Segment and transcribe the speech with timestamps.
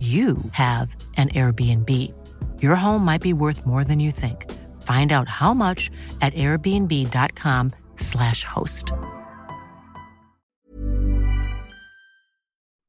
[0.00, 1.90] you have an Airbnb.
[2.62, 4.50] Your home might be worth more than you think.
[4.80, 5.90] Find out how much
[6.22, 8.92] at airbnb.com/slash host.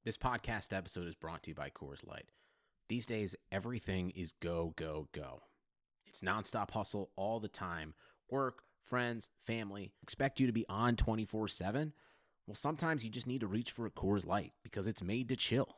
[0.06, 2.31] This podcast episode is brought to you by Coors Light.
[2.90, 5.42] These days, everything is go, go, go.
[6.08, 7.94] It's nonstop hustle all the time.
[8.30, 11.94] Work, friends, family expect you to be on 24 7.
[12.48, 15.36] Well, sometimes you just need to reach for a Coors Light because it's made to
[15.36, 15.78] chill.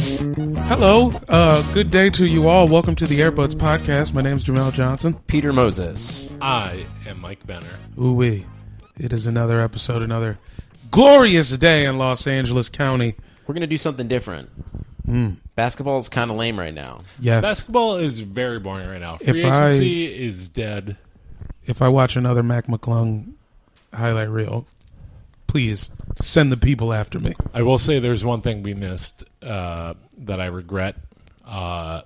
[0.00, 2.66] Hello, uh, good day to you all.
[2.68, 4.14] Welcome to the Airbuds Podcast.
[4.14, 5.14] My name is Jamel Johnson.
[5.26, 6.30] Peter Moses.
[6.40, 7.66] I am Mike Benner.
[7.98, 8.46] Ooh wee.
[8.98, 10.38] It is another episode, another
[10.90, 13.14] glorious day in Los Angeles County.
[13.46, 14.50] We're going to do something different.
[15.56, 17.00] Basketball is kind of lame right now.
[17.20, 17.42] Yes.
[17.42, 19.16] Basketball is very boring right now.
[19.20, 20.96] If Free I- agency is dead.
[21.66, 23.32] if I watch another Mac McClung
[23.92, 24.66] highlight reel,
[25.52, 25.90] please
[26.22, 27.34] send the people after me.
[27.52, 30.96] I will say there's one thing we missed uh, that I regret.
[31.44, 32.00] Uh,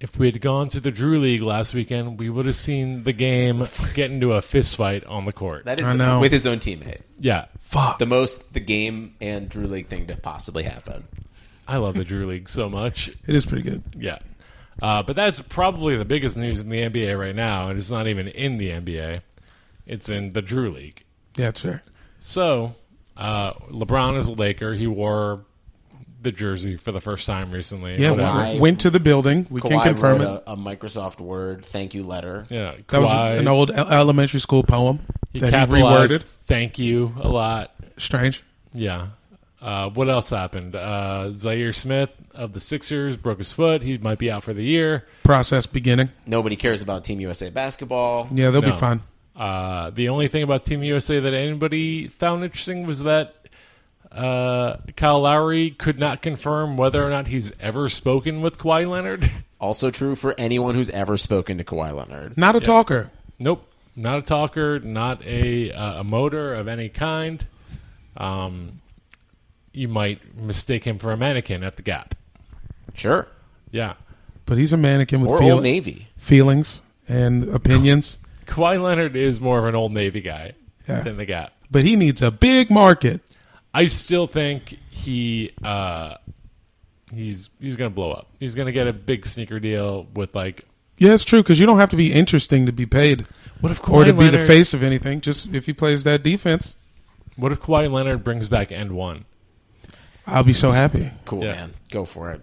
[0.00, 3.12] if we had gone to the Drew League last weekend, we would have seen the
[3.12, 5.66] game get into a fist fight on the court.
[5.66, 6.20] That is I the- know.
[6.20, 7.02] with his own teammate.
[7.18, 7.98] yeah, Fuck.
[7.98, 11.04] The most the game and Drew League thing to possibly happen.
[11.68, 13.08] I love the Drew League so much.
[13.26, 13.82] It is pretty good.
[13.94, 14.18] Yeah.
[14.80, 18.06] Uh, but that's probably the biggest news in the NBA right now, and it's not
[18.06, 19.20] even in the NBA.
[19.86, 21.04] It's in the Drew League.
[21.36, 21.82] Yeah, it's fair.
[22.22, 22.74] So,
[23.16, 24.72] uh, LeBron is a Laker.
[24.74, 25.44] He wore
[26.22, 27.96] the jersey for the first time recently.
[27.96, 28.52] Yeah, Whatever.
[28.54, 29.46] we went to the building.
[29.50, 30.42] We can confirm wrote it.
[30.46, 32.46] A, a Microsoft Word thank you letter.
[32.48, 35.00] Yeah, That was an old elementary school poem
[35.32, 36.22] he that he reworded.
[36.46, 37.74] Thank you a lot.
[37.98, 38.44] Strange.
[38.72, 39.08] Yeah.
[39.60, 40.74] Uh, what else happened?
[40.74, 43.82] Uh, Zhaire Smith of the Sixers broke his foot.
[43.82, 45.06] He might be out for the year.
[45.24, 46.10] Process beginning.
[46.26, 48.28] Nobody cares about Team USA basketball.
[48.32, 49.02] Yeah, they'll be fine.
[49.36, 53.34] Uh, the only thing about Team USA that anybody found interesting was that
[54.10, 59.30] uh, Kyle Lowry could not confirm whether or not he's ever spoken with Kawhi Leonard.
[59.62, 62.36] Also true for anyone who's ever spoken to Kawhi Leonard.
[62.36, 63.12] Not a talker.
[63.38, 63.64] nope,
[63.94, 67.46] not a talker, not a uh, a motor of any kind.
[68.16, 68.80] Um,
[69.72, 72.16] you might mistake him for a mannequin at the Gap.
[72.94, 73.28] Sure.
[73.70, 73.94] Yeah,
[74.46, 76.08] But he's a mannequin with Or feel- Old Navy.
[76.16, 78.18] feelings and opinions.
[78.52, 80.52] Kawhi Leonard is more of an old Navy guy
[80.88, 81.00] Yeah.
[81.00, 81.52] than the Gap.
[81.70, 83.20] but he needs a big market.
[83.74, 86.16] I still think he uh,
[87.14, 88.28] he's he's gonna blow up.
[88.38, 90.64] He's gonna get a big sneaker deal with like
[90.98, 93.26] Yeah, it's true because you don't have to be interesting to be paid
[93.60, 95.20] what if Kawhi or to be the face of anything.
[95.20, 96.76] Just if he plays that defense,
[97.36, 99.24] What if Kawhi Leonard brings back And1?
[100.26, 101.10] I'll be so happy.
[101.24, 101.52] Cool, Yeah.
[101.52, 101.74] man.
[101.90, 102.42] Go for it.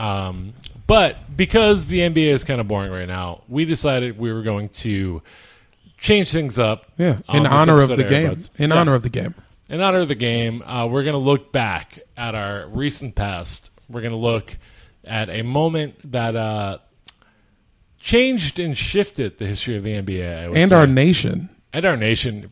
[0.00, 0.54] Um,
[0.86, 4.70] but because the NBA is kind of boring right now, we decided we were going
[4.70, 5.22] to
[5.98, 6.86] change things up.
[6.96, 8.30] Yeah, in honor of the game.
[8.30, 8.50] Airbuds.
[8.58, 8.76] In Yeah.
[8.76, 9.34] honor of the game.
[9.68, 13.70] In honor of the game, uh, we're going to look back at our recent past.
[13.88, 14.56] We're going to look
[15.04, 16.78] at a moment that uh,
[18.00, 20.54] changed and shifted the history of the NBA.
[20.56, 20.76] And say.
[20.76, 21.50] our nation.
[21.72, 22.50] and our nation.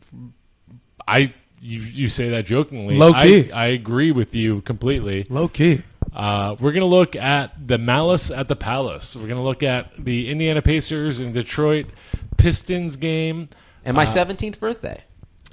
[1.07, 2.95] I you you say that jokingly.
[2.97, 3.51] Low key.
[3.51, 5.25] I, I agree with you completely.
[5.29, 5.81] Low key.
[6.13, 9.15] Uh, we're going to look at the malice at the palace.
[9.15, 11.87] We're going to look at the Indiana Pacers and Detroit
[12.37, 13.49] Pistons game
[13.85, 15.03] And my seventeenth birthday.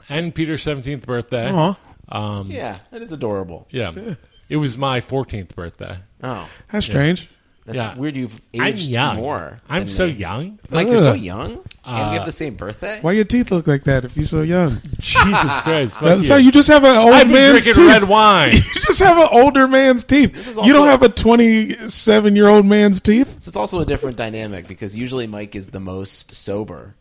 [0.08, 1.50] and Peter's seventeenth birthday.
[1.50, 1.78] Aw.
[2.08, 3.66] Um, Yeah, that is adorable.
[3.70, 3.92] yeah,
[4.48, 5.98] it was my fourteenth birthday.
[6.22, 7.28] Oh, That's strange.
[7.66, 7.94] That's Yeah.
[7.96, 8.16] weird.
[8.16, 9.16] You've I'm aged young.
[9.16, 9.60] more.
[9.68, 10.12] I'm so me.
[10.12, 10.58] young.
[10.70, 11.18] Mike, you're so Ugh.
[11.18, 12.98] young, uh, and we have the same birthday.
[13.02, 14.80] Why your teeth look like that if you're so young?
[15.00, 15.94] Jesus Christ!
[15.96, 16.30] fuck That's you.
[16.30, 17.92] how you just have an old I've been man's drinking teeth.
[17.92, 18.52] red wine.
[18.54, 20.56] You just have an older man's teeth.
[20.64, 23.36] you don't have a 27 year old man's teeth.
[23.46, 26.94] It's also a different dynamic because usually Mike is the most sober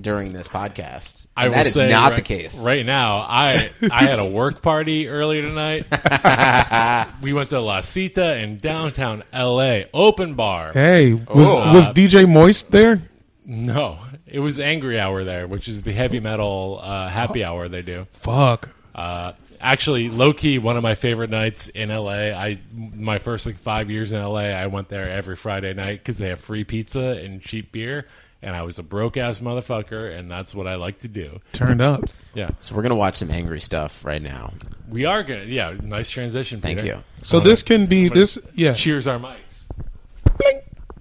[0.00, 1.26] during this podcast.
[1.36, 2.62] I And will that is not right, the case.
[2.62, 5.86] Right now, I I had a work party earlier tonight.
[7.22, 9.88] we went to La Cita in downtown L.A.
[9.94, 10.72] Open bar.
[10.72, 11.72] Hey, was Oh.
[11.72, 13.02] was DJ Moist there?
[13.44, 17.82] No, it was Angry Hour there, which is the heavy metal uh, happy hour they
[17.82, 18.06] do.
[18.10, 18.70] Fuck.
[18.94, 22.32] Uh, actually, low key, one of my favorite nights in LA.
[22.32, 26.18] I my first like five years in LA, I went there every Friday night because
[26.18, 28.06] they have free pizza and cheap beer.
[28.42, 31.40] And I was a broke ass motherfucker, and that's what I like to do.
[31.52, 32.04] Turned up.
[32.34, 34.52] Yeah, So we're gonna watch some angry stuff right now.
[34.88, 35.44] we are gonna.
[35.44, 36.60] Yeah, nice transition.
[36.60, 37.02] Thank you.
[37.22, 38.38] So this can be this.
[38.54, 38.74] Yeah.
[38.74, 39.64] Cheers our mics.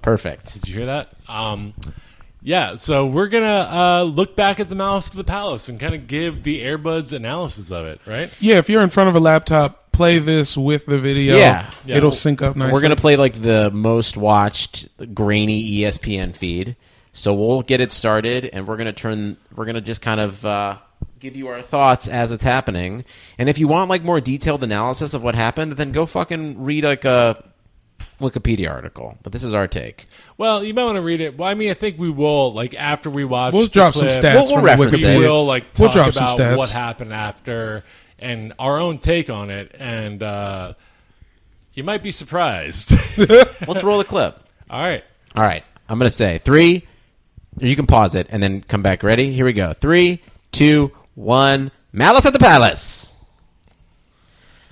[0.01, 0.53] Perfect.
[0.53, 1.09] Did you hear that?
[1.27, 1.73] Um,
[2.41, 5.95] yeah, so we're gonna uh, look back at the Malice of the Palace and kind
[5.95, 8.31] of give the Airbuds analysis of it, right?
[8.39, 8.57] Yeah.
[8.59, 11.35] If you're in front of a laptop, play this with the video.
[11.37, 11.71] Yeah.
[11.85, 11.97] Yeah.
[11.97, 12.73] It'll sync up nicely.
[12.73, 16.75] We're gonna play like the most watched grainy ESPN feed.
[17.17, 19.37] So we'll get it started, and we're gonna turn.
[19.55, 20.77] We're gonna just kind of uh,
[21.17, 23.05] give you our thoughts as it's happening.
[23.37, 26.83] And if you want like more detailed analysis of what happened, then go fucking read
[26.83, 27.41] like a
[28.19, 29.17] Wikipedia article.
[29.23, 30.05] But this is our take.
[30.37, 31.37] Well, you might want to read it.
[31.37, 33.53] Well, I mean, I think we will like after we watch.
[33.53, 36.13] We'll the drop some stats We'll- we'll from reference We will like talk We'll drop
[36.13, 36.57] some about stats.
[36.57, 37.85] what happened after
[38.19, 40.73] and our own take on it, and uh,
[41.73, 42.91] you might be surprised.
[43.17, 44.37] Let's roll the clip.
[44.69, 45.03] All right.
[45.33, 45.63] All right.
[45.87, 46.85] I'm going to say three.
[47.57, 49.03] You can pause it and then come back.
[49.03, 49.31] Ready?
[49.33, 49.73] Here we go.
[49.73, 50.21] Three,
[50.51, 51.71] two, one.
[51.93, 53.13] Malice at the Palace.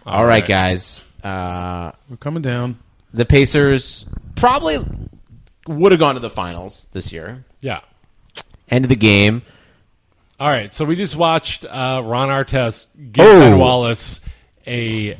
[0.05, 0.45] All right, right.
[0.47, 1.03] guys.
[1.23, 2.79] Uh, We're coming down.
[3.13, 4.77] the Pacers probably
[5.67, 7.45] would have gone to the finals this year.
[7.61, 7.79] Yeah.
[8.69, 9.43] End of the game.
[10.39, 13.39] All right, so we just watched uh, Ron Artest give Oh.
[13.39, 14.19] Ben Wallace
[14.67, 15.17] a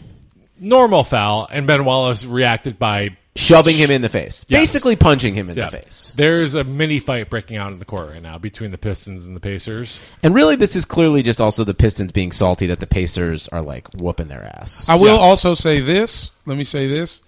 [0.59, 4.45] normal foul, and Ben Wallace reacted by Shoving him in the face.
[4.47, 4.61] Yes.
[4.61, 5.65] Basically punching him in yeah.
[5.69, 6.13] the face.
[6.15, 9.35] There's a mini fight breaking out in the court right now between the Pistons and
[9.35, 9.99] the Pacers.
[10.21, 13.61] And really, this is clearly just also the Pistons being salty that the Pacers are
[13.63, 14.87] like whooping their ass.
[14.87, 15.21] I will Yeah.
[15.21, 16.29] also say this.
[16.45, 17.23] Let me say this.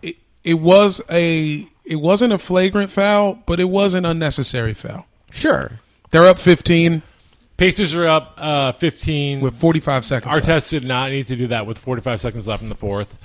[0.00, 1.64] It, it was a.
[1.84, 5.06] It wasn't a flagrant foul, but it was an unnecessary foul.
[5.32, 5.72] Sure.
[6.10, 7.02] They're up 15
[7.56, 9.40] Pacers are up uh, 15.
[9.40, 10.34] with 45 seconds.
[10.34, 10.46] left.
[10.46, 13.16] Artest did not need to do that with 45 seconds left in the fourth.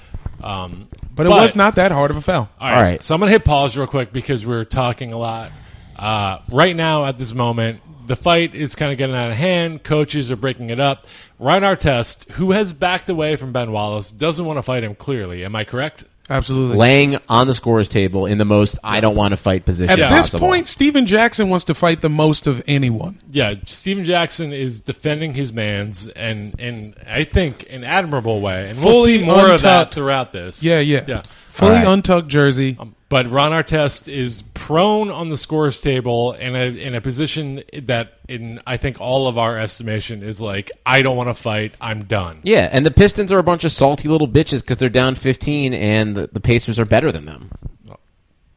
[0.43, 2.49] Um, But it was not that hard of a foul.
[2.59, 2.77] All right.
[2.77, 3.03] All right.
[3.03, 5.51] So I'm going to hit pause real quick because we're talking a lot.
[5.95, 9.83] Uh, right now, at this moment, the fight is kind of getting out of hand.
[9.83, 11.05] Coaches are breaking it up.
[11.37, 15.45] Ron Artest, who has backed away from Ben Wallace, doesn't want to fight him clearly.
[15.45, 16.05] Am I correct?
[16.29, 16.77] Absolutely.
[16.77, 19.97] Laying on the scores table in the most I don't want to fight position At
[19.99, 20.09] Yeah.
[20.09, 20.47] this possible.
[20.47, 23.17] point, Stephen Jackson wants to fight the most of anyone.
[23.29, 28.81] Yeah, Stephen Jackson is defending his man's and in I think an admirable way, and
[28.81, 29.93] we'll Fully see more of that untucked.
[29.95, 30.63] throughout this.
[30.63, 31.03] Yeah, yeah.
[31.07, 31.21] yeah.
[31.49, 31.87] Fully All right.
[31.87, 32.77] untucked jersey.
[32.79, 37.61] Um, But Ron Artest is prone on the scores table in a in a position
[37.73, 41.75] that, in I think all of our estimation, is like I don't want to fight.
[41.81, 42.39] I'm done.
[42.43, 45.73] Yeah, and the Pistons are a bunch of salty little bitches because they're down 15
[45.73, 47.51] and the, the Pacers are better than them.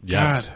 [0.05, 0.49] Yes.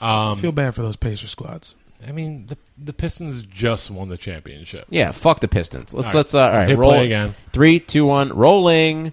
[0.00, 1.76] I feel bad for those Pacer squads.
[2.04, 4.86] I mean the the Pistons just won the championship.
[4.90, 5.94] Yeah, fuck the Pistons.
[5.94, 6.16] Let's All right.
[6.16, 7.36] let's uh, all right, Hit roll play again.
[7.52, 9.12] Three, two, one, rolling.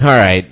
[0.00, 0.46] All right,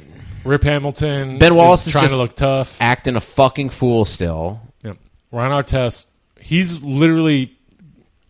[0.47, 1.38] Rip Hamilton.
[1.38, 2.76] Ben Wallace is trying just- to look tough.
[2.81, 4.61] acting a fucking fool still.
[4.85, 4.97] Yep.
[5.33, 6.07] Ron Artest.
[6.41, 7.53] He's literally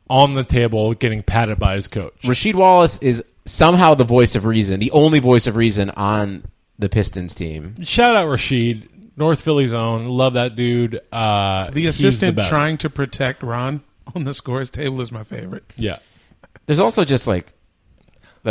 [0.09, 2.15] on the table getting patted by his coach.
[2.23, 6.45] Rasheed Wallace is somehow the voice of reason, the only voice of reason on
[6.79, 7.75] the Pistons team.
[7.83, 10.07] Shout out Rasheed, North Philly's own.
[10.07, 11.01] Love that dude.
[11.13, 12.49] Uh, The assistant best.
[12.49, 13.83] trying to protect Ron
[14.15, 15.65] on the scores table is my favorite.
[15.77, 15.99] Yeah.
[16.67, 17.53] There's also just like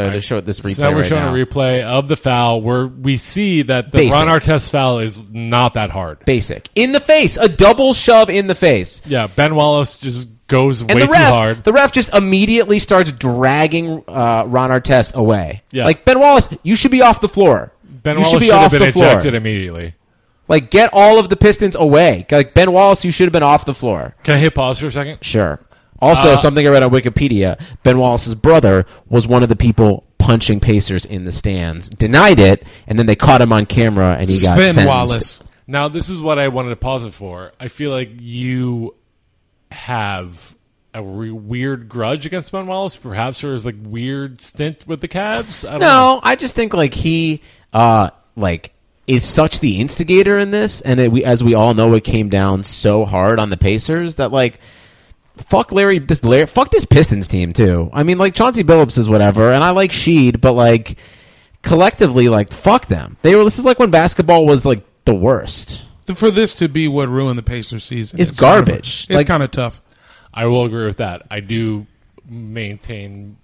[0.01, 1.35] They're, they're showing this replay So we're right showing now.
[1.35, 4.13] a replay of the foul where we see that the Basic.
[4.13, 6.23] Ron Artest foul is not that hard.
[6.25, 9.01] Basic in the face, a double shove in the face.
[9.05, 11.63] Yeah, Ben Wallace just goes And way the too hard.
[11.63, 15.61] the ref just immediately starts dragging uh, Ron Artest away.
[15.71, 15.85] Yeah.
[15.85, 17.71] Like Ben Wallace, you should be off the floor.
[17.83, 19.05] ben you Wallace should be should have off been the floor.
[19.07, 19.95] ejected immediately.
[20.47, 22.25] Like get all of the Pistons away.
[22.29, 24.15] Like Ben Wallace, you should have been off the floor.
[24.23, 25.17] Can I hit pause for a second?
[25.23, 25.59] Sure.
[26.01, 30.03] Also, Uh, something I read on Wikipedia: Ben Wallace's brother was one of the people
[30.17, 31.87] punching Pacers in the stands.
[31.89, 34.87] Denied it, and then they caught him on camera, and he got Sven sentenced.
[34.87, 35.43] Wallace.
[35.67, 37.53] Now, this is what I wanted to pause it for.
[37.59, 38.95] I feel like you
[39.71, 40.55] have
[40.93, 45.07] a re- weird grudge against Ben Wallace, perhaps for his like weird stint with the
[45.07, 45.67] Cavs.
[45.67, 46.15] I don't know.
[46.15, 47.41] No, I just think like he,
[47.73, 48.73] uh, like
[49.07, 52.29] is such the instigator in this, and it, we, as we all know, it came
[52.29, 54.59] down so hard on the Pacers that like.
[55.37, 57.89] Fuck Larry, this Larry, fuck this Pistons team too.
[57.93, 60.97] I mean, like Chauncey Billups is whatever, and I like Sheed, but like
[61.61, 63.17] collectively, like fuck them.
[63.21, 63.43] They were.
[63.43, 65.85] This is like when basketball was like the worst.
[66.13, 69.07] For this to be what ruined the Pacers season, It's is kind of- garbage.
[69.09, 69.81] it's Like- kind of tough.
[70.33, 71.23] I will agree with that.
[71.31, 71.87] I do
[72.27, 73.37] maintain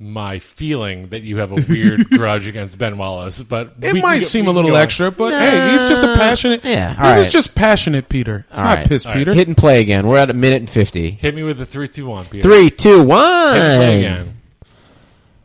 [0.00, 4.18] my feeling that you have a weird grudge against Ben Wallace, but It we might
[4.20, 6.64] go- seem we a little extra, but hey, he's just a passionate.
[6.64, 8.46] Yeah, this all is just passionate, Peter.
[8.50, 8.88] It's All not right.
[8.88, 9.18] piss, All right.
[9.18, 9.34] Peter.
[9.34, 10.06] Hit and play again.
[10.06, 11.10] We're at a minute and fifty.
[11.10, 12.26] Hit me with a three, two, one.
[12.26, 12.42] Peter.
[12.48, 14.34] Three, two, Hit and play again.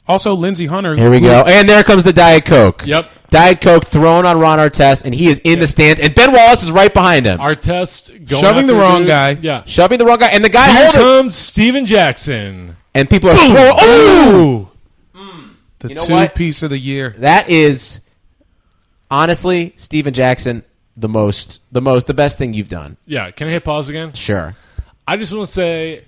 [0.07, 0.95] Also, Lindsey Hunter.
[0.95, 1.43] Here we who- go.
[1.47, 2.85] And there comes the Diet Coke.
[2.85, 3.11] Yep.
[3.29, 6.61] Diet Coke thrown on Ron Artest, and he is in the stand, and Ben Wallace
[6.61, 9.07] is right behind him, Artest going Shoving the wrong dude.
[9.07, 9.29] guy.
[9.41, 9.63] Yeah.
[9.65, 12.77] shoving the wrong guy, and the guy Here holding, comes Stephen Jackson.
[12.95, 14.35] And people are throwing.
[14.35, 14.69] Ooh!
[15.79, 16.35] The You know two what?
[16.35, 17.15] piece of the year.
[17.17, 17.99] That is
[19.11, 20.63] honestly, Stephen Jackson,
[20.95, 22.97] the most, the most, the best thing you've done.
[23.05, 23.31] Yeah.
[23.31, 24.13] Can I hit pause again?
[24.13, 24.55] Sure.
[25.07, 26.05] I just want to say,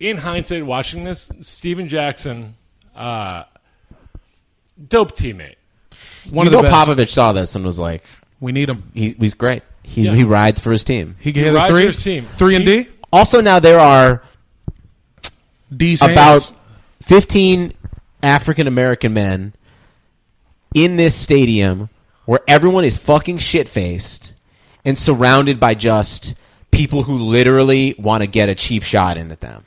[0.00, 2.54] in hindsight, watching this, Stephen Jackson,
[2.94, 3.44] uh,
[4.88, 5.54] dope teammate.
[6.30, 6.88] One you of the know, best.
[6.90, 8.04] Popovich saw this and was like,
[8.40, 8.90] We need him.
[8.92, 9.62] he, he's great.
[9.82, 10.14] He, Yeah.
[10.14, 11.16] he rides for his team.
[11.20, 11.82] He can hit a rides three.
[11.82, 12.26] for his team.
[12.36, 12.88] Three and He- D.
[13.10, 14.22] Also, now there are
[15.74, 16.52] D's about hands.
[17.02, 17.72] 15
[18.22, 19.52] African American men
[20.74, 21.88] in this stadium
[22.24, 24.32] where everyone is fucking shit faced
[24.84, 26.34] and surrounded by just
[26.70, 29.64] people who literally want to get a cheap shot in at them.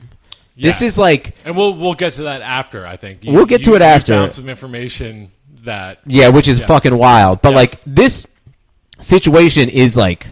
[0.55, 2.85] This is like, And we'll we'll get to that after.
[2.85, 4.13] I think You- We'll get to it you after.
[4.13, 5.31] Found some information
[5.63, 6.65] that yeah, which is Yeah.
[6.67, 7.41] fucking wild.
[7.41, 7.55] But Yeah.
[7.55, 8.27] like, this
[8.99, 10.27] situation is like,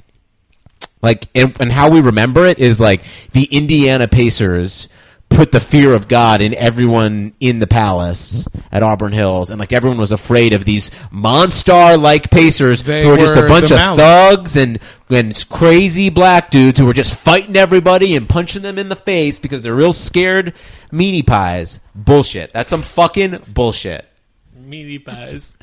[1.02, 4.88] like, and, and how we remember it is like the Indiana Pacers
[5.30, 9.72] put the fear of God in everyone in the palace at Auburn Hills, and like
[9.72, 13.76] everyone was afraid of these monster-like Pacers They who were just a were bunch the
[13.76, 14.00] of Malice.
[14.00, 18.90] thugs and and crazy black dudes who were just fighting everybody and punching them in
[18.90, 20.54] the face because they're real scared
[20.92, 21.80] meanie pies.
[21.96, 22.52] Bullshit.
[22.52, 24.06] That's some fucking bullshit.
[24.56, 25.54] meaty pies.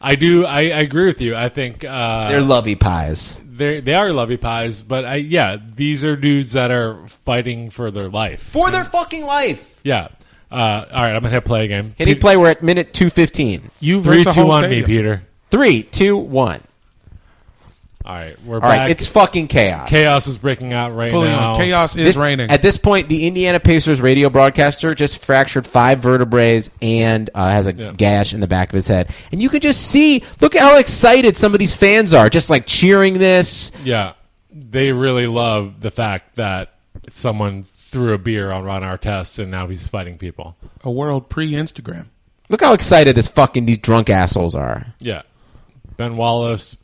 [0.00, 0.44] I do.
[0.46, 1.36] I, I agree with you.
[1.36, 3.40] I think uh, They're lovey pies.
[3.62, 7.90] They they are lovey pies, but I yeah, these are dudes that are fighting for
[7.90, 8.42] their life.
[8.42, 9.80] For their fucking life.
[9.84, 10.08] Yeah.
[10.50, 11.94] Uh, all right, I'm gonna hit play again.
[11.96, 13.70] Hitting play, we're at minute 215.
[13.80, 14.86] You Three, versus the two, whole one, me, stadium.
[14.86, 15.22] Peter.
[15.50, 16.60] Three, two, one.
[18.04, 18.78] All right, we're All back.
[18.80, 19.88] right, it's fucking chaos.
[19.88, 21.50] chaos is breaking out right Fully now.
[21.50, 21.56] on.
[21.56, 22.50] Chaos is This- raining.
[22.50, 27.68] At this point, the Indiana Pacers radio broadcaster just fractured five vertebrae and uh, has
[27.68, 27.92] a Yeah.
[27.96, 29.10] gash in the back of his head.
[29.30, 32.50] And you can just see, look at how excited some of these fans are, just
[32.50, 33.70] like cheering this.
[33.84, 34.14] Yeah,
[34.52, 36.72] they really love the fact that
[37.08, 40.56] someone threw a beer on Ron Artest and now he's fighting people.
[40.84, 42.06] a world pre-Instagram.
[42.48, 44.86] Look how excited this fucking these drunk assholes are.
[44.98, 45.22] Yeah,
[45.96, 46.76] Ben Wallace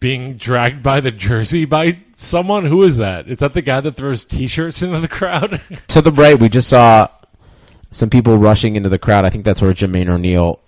[0.00, 2.64] being dragged by the jersey by someone.
[2.64, 3.28] Who is that?
[3.28, 5.60] Is that the guy that throws T-shirts into the crowd?
[5.88, 7.08] To the right, we just saw
[7.90, 9.24] some people rushing into the crowd.
[9.24, 10.60] I think that's where Jermaine O'Neal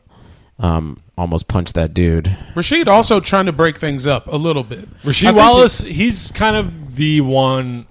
[0.59, 2.25] um, almost punched that dude.
[2.55, 4.89] Rasheed also trying to break things up a little bit.
[5.03, 7.87] I Rasheed think Wallace, he's kind of the one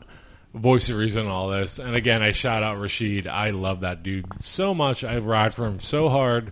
[0.53, 1.79] voice of reason in all this.
[1.79, 3.27] And again, I shout out Rasheed.
[3.27, 5.03] I love that dude so much.
[5.03, 6.51] I ride for him so hard.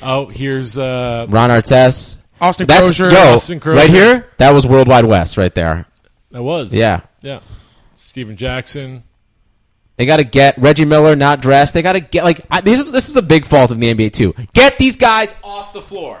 [0.00, 2.16] Oh, here's uh, Ron Artest.
[2.42, 3.12] Austin That's Croshere.
[3.12, 3.76] yo, Austin Croshere.
[3.76, 4.26] right here.
[4.38, 5.86] That was Worldwide West right there.
[6.32, 7.40] that was Yeah, yeah.
[7.94, 9.04] Stephen Jackson.
[9.96, 11.72] they got to get Reggie Miller not dressed.
[11.74, 13.94] They got to get like I, this is this is a big fault of the
[13.94, 14.34] NBA too.
[14.54, 16.20] Get these guys off the floor.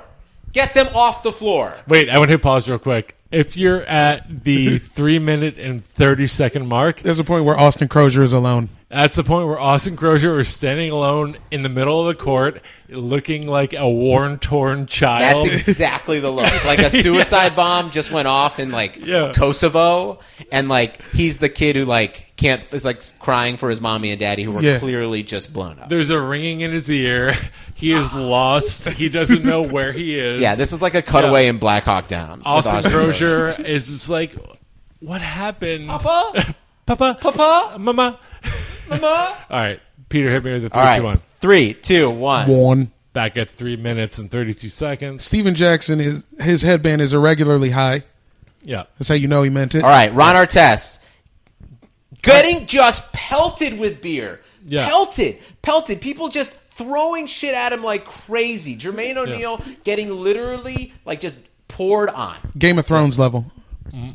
[0.52, 1.76] Get them off the floor.
[1.88, 3.16] Wait, I want to hit pause real quick.
[3.30, 7.88] If you're at the three minute and thirty second mark, There's a point where Austin
[7.88, 8.68] Croshere is alone.
[8.92, 12.60] That's the point where Austin Croshere was standing alone in the middle of the court,
[12.90, 15.48] looking like a worn, torn child.
[15.48, 16.64] That's exactly the look.
[16.66, 19.32] Like a suicide bomb just went off in like Yeah.
[19.34, 20.18] Kosovo,
[20.50, 24.20] and like he's the kid who like can't is like crying for his mommy and
[24.20, 24.78] daddy who were Yeah.
[24.78, 25.88] clearly just blown up.
[25.88, 27.34] There's a ringing in his ear.
[27.74, 28.86] He is lost.
[28.88, 30.38] He doesn't know where he is.
[30.38, 32.40] Yeah, this is like a cutaway in Black Hawk Down.
[32.40, 33.54] with Austin Croshere.
[33.54, 34.34] Croshere is just like,
[35.00, 35.88] what happened?
[35.88, 36.54] Papa,
[36.86, 38.18] Papa, Papa, Mama.
[39.00, 39.36] Mama.
[39.50, 41.18] All right, Peter, hit me with the three, All right, two, one.
[41.18, 42.48] three, two, one.
[42.48, 42.92] One.
[43.12, 45.22] Back at three minutes and thirty-two seconds.
[45.24, 48.04] Stephen Jackson is his headband is irregularly high.
[48.64, 49.82] Yeah, That's how you know he meant it.
[49.82, 50.98] All right, Ron Artest.
[52.22, 54.40] Getting just pelted with beer.
[54.64, 54.88] Yeah.
[54.88, 55.38] Pelted.
[55.60, 56.00] Pelted.
[56.00, 58.76] People just throwing shit at him like crazy.
[58.76, 61.34] Jermaine O'Neal getting literally like just
[61.68, 62.36] poured on.
[62.56, 63.50] Game of Thrones level.
[63.88, 64.10] Mm-hmm.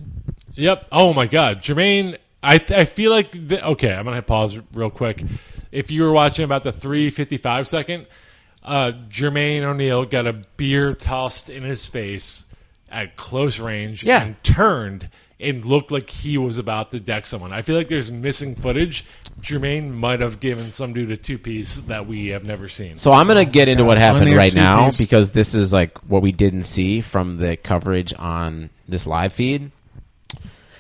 [0.54, 0.88] Yep.
[0.92, 2.18] Oh my God, Jermaine.
[2.44, 3.94] I I feel like the, okay.
[3.94, 5.24] I'm gonna pause real quick.
[5.72, 8.06] If you were watching about the 3:55 second,
[8.64, 12.46] uh, Jermaine O'Neal got a beer tossed in his face
[12.92, 14.22] at close range Yeah.
[14.24, 17.54] and turned and looked like he was about to deck someone.
[17.54, 19.06] I feel like there's missing footage.
[19.42, 22.98] Jermaine might have given some dude a two piece that we have never seen.
[22.98, 26.32] So I'm gonna get into what happened right now because this is like what we
[26.32, 29.72] didn't see from the coverage on this live feed.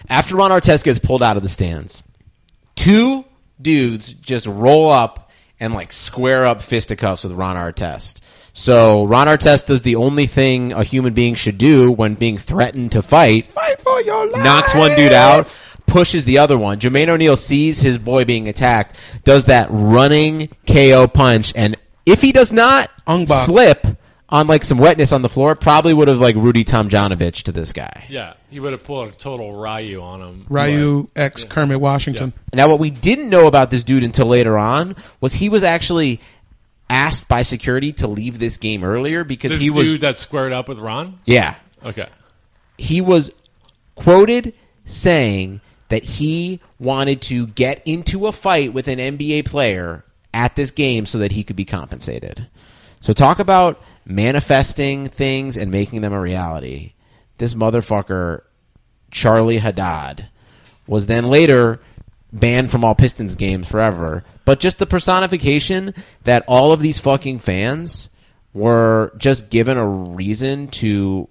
[0.09, 2.01] After Ron Artest gets pulled out of the stands,
[2.75, 3.25] two
[3.61, 8.21] dudes just roll up and like square up fisticuffs with Ron Artest.
[8.53, 12.93] So Ron Artest does the only thing a human being should do when being threatened
[12.93, 13.47] to fight.
[13.47, 14.43] Fight for your life.
[14.43, 16.79] Knocks one dude out, pushes the other one.
[16.79, 22.31] Jermaine O'Neal sees his boy being attacked, does that running KO punch, and if he
[22.31, 23.45] does not Ong Bak.
[23.45, 23.85] slip
[24.29, 27.72] on like some wetness on the floor, probably would have like Rudy Tomjanovich to this
[27.74, 28.05] guy.
[28.10, 30.46] Yeah, he would have pulled a total Ryu on him.
[30.50, 32.34] Ryu X Kermit Washington.
[32.53, 36.19] Now, what we didn't know about this dude until later on was he was actually
[36.89, 40.53] asked by security to leave this game earlier because This he was dude that squared
[40.53, 41.19] up with Ron.
[41.25, 41.55] yeah
[41.86, 42.07] Okay.
[42.77, 43.29] he was
[43.96, 44.53] quoted
[44.86, 50.03] saying that he wanted to get into a fight with an NBA player
[50.34, 52.48] at this game so that he could be compensated.
[53.01, 56.93] So talk about manifesting things and making them a reality.
[57.37, 58.41] This motherfucker
[59.11, 60.29] Charlie Haddad
[60.87, 61.79] was then later
[62.31, 64.23] banned from all Pistons games forever.
[64.45, 68.10] But just the personification that all of these fucking fans
[68.53, 71.27] were just given a reason to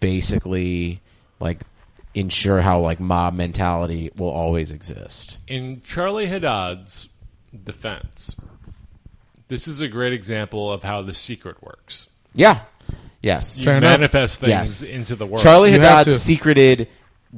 [0.00, 1.00] basically
[1.40, 1.62] like
[2.14, 5.38] ensure how like mob mentality will always exist.
[5.46, 7.08] in Charlie Haddad's
[7.64, 8.36] defense,
[9.48, 12.08] this is a great example of how the secret works.
[12.34, 12.60] Yeah.
[13.22, 13.58] Yes.
[13.58, 13.98] You Fair enough.
[14.00, 14.82] manifest things Yes.
[14.82, 15.42] into the world.
[15.42, 16.18] Charlie You have Haddad to.
[16.18, 16.88] secreted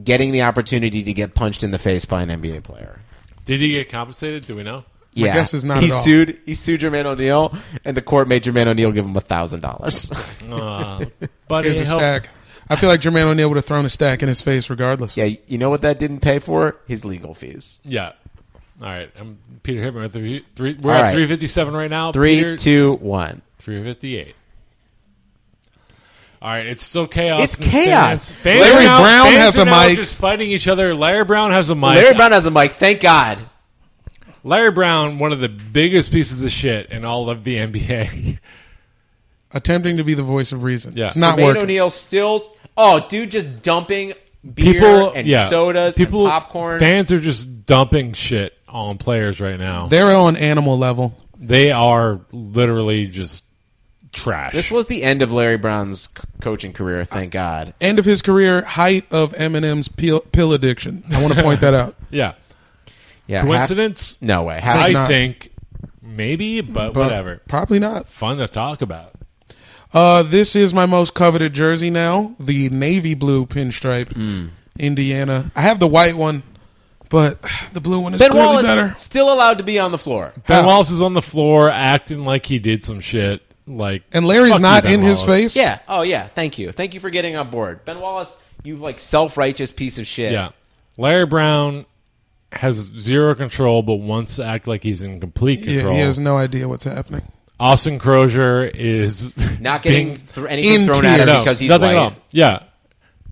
[0.05, 3.01] getting the opportunity to get punched in the face by an NBA player.
[3.45, 4.47] Did he get compensated?
[4.47, 4.85] Do we know?
[5.15, 6.01] My Yeah, guess is not He at all.
[6.03, 6.39] sued.
[6.47, 10.11] He sued Jermaine O'Neal, and the court made Jermaine O'Neal give him a thousand dollars.
[10.51, 11.05] Uh,
[11.49, 12.29] but Here's it a helped- stack.
[12.71, 15.17] I feel like Jermaine O'Neal would have thrown a stack in his face regardless.
[15.17, 16.77] Yeah, you know what that didn't pay for?
[16.87, 17.81] His legal fees.
[17.85, 18.13] Yeah.
[18.81, 19.11] All right.
[19.19, 21.13] I'm Peter Hitman three, three, we're All at right.
[21.13, 22.13] 357 right now.
[22.13, 23.43] Three, Peter, two, one.
[23.59, 24.35] 358.
[26.43, 27.41] All right, it's still chaos.
[27.41, 28.35] It's chaos.
[28.45, 29.97] Larry now- Brown fans has are a now mic.
[29.97, 30.93] Just fighting each other.
[30.93, 31.95] Larry Brown has a mic.
[31.95, 32.73] Larry Brown has a mic.
[32.73, 33.39] Thank God.
[34.43, 38.41] Larry Brown, one of the biggest pieces of shit in all of the NBA.
[39.53, 40.95] Attempting to be the voice of reason.
[40.97, 41.07] Yeah.
[41.07, 41.63] It's not Jermaine working.
[41.63, 42.57] O'Neal still.
[42.77, 46.81] Oh, dude, just dumping beer People and yeah, sodas people, and popcorn.
[46.81, 49.87] Fans are just dumping shit on players right now.
[49.87, 51.17] They're on animal level.
[51.39, 53.45] They are literally just
[54.13, 54.53] trash.
[54.53, 57.05] this was the end of Larry Brown's c- coaching career.
[57.05, 57.75] Thank God.
[57.81, 61.03] End of his career, height of Eminem's pill, pill addiction.
[61.11, 61.97] I want to point that out.
[62.11, 62.35] yeah.
[63.27, 63.39] Yeah.
[63.39, 64.21] hap- Coincidence?
[64.23, 64.59] no way.
[64.61, 65.09] I not.
[65.09, 65.51] think
[66.03, 67.41] maybe, but, But whatever.
[67.49, 68.09] Probably not.
[68.09, 69.13] Fun to talk about.
[69.95, 74.47] Uh, this is my most coveted jersey now, the navy blue pinstripe, Hmm.
[74.79, 75.51] Indiana.
[75.55, 76.43] I have the white one,
[77.11, 77.39] but
[77.75, 78.95] the blue one is ben clearly Wallace better.
[78.97, 80.33] still allowed to be on the floor.
[80.49, 80.67] Ben How?
[80.67, 83.43] Wallace is on the floor acting like he did some shit.
[83.67, 85.55] Like And Larry's not Ben in his face.
[85.57, 85.79] Yeah.
[85.89, 86.29] Oh yeah.
[86.29, 86.73] Thank you.
[86.73, 88.41] Thank you for getting on board, Ben Wallace.
[88.65, 90.33] You like self righteous piece of shit.
[90.33, 90.51] Yeah.
[90.97, 91.87] Larry Brown
[92.53, 95.93] has zero control, but wants to act like he's in complete control.
[95.93, 97.23] Yeah, he has no idea what's happening.
[97.61, 101.45] Austin Croshere is Not getting being- thr anything in thrown at him tears.
[101.45, 101.97] because he's nothing white.
[101.97, 102.15] at all.
[102.33, 102.63] Yeah.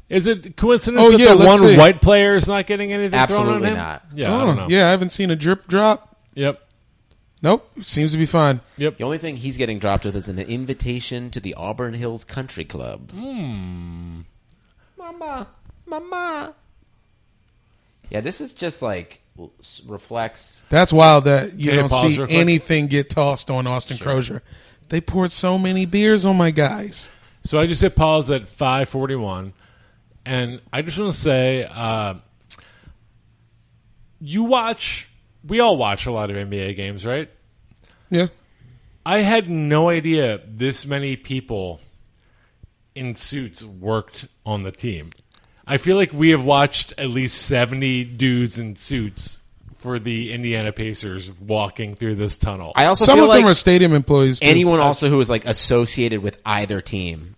[0.09, 1.77] Is it coincidence Oh, that yeah, the one see.
[1.77, 3.77] white player is not getting anything thrown Absolutely on him?
[3.77, 4.05] not.
[4.15, 4.67] Yeah, I Oh, don't know.
[4.69, 6.17] yeah, I haven't seen a drip drop.
[6.35, 6.61] Yep.
[7.43, 8.61] Nope, seems to be fine.
[8.77, 8.99] Yep.
[8.99, 12.65] The only thing he's getting dropped with is an invitation to the Auburn Hills Country
[12.65, 13.11] Club.
[13.13, 14.21] Hmm.
[14.99, 15.49] Mama,
[15.87, 16.55] mama.
[18.11, 19.23] Yeah, this is just like
[19.63, 20.65] s- reflects.
[20.69, 24.43] That's wild that you don't see anything get tossed on Austin Croshere.
[24.91, 27.11] They poured so many beers on my guys.
[27.45, 29.53] So I just hit pause at 541.
[30.27, 32.15] And I just want to say, uh,
[34.21, 35.09] you watch,
[35.47, 37.31] we all watch a lot of NBA games, right?
[38.11, 38.29] Yeah.
[39.05, 41.81] I had no idea this many people
[42.95, 45.11] in suits worked on the team.
[45.67, 49.39] I feel like we have watched at least 70 dudes in suits
[49.79, 52.73] for the Indiana Pacers walking through this tunnel.
[52.77, 54.41] I also Some feel of like them are stadium employees.
[54.41, 54.47] Too.
[54.47, 57.37] anyone also who is like associated with either team